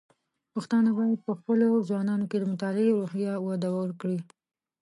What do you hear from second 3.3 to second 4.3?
وده ورکړي.